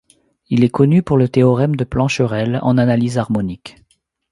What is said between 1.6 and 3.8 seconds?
de Plancherel en analyse harmonique.